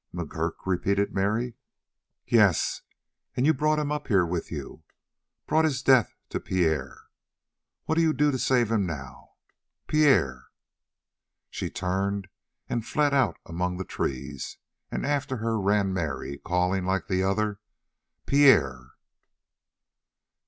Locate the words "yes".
2.25-2.81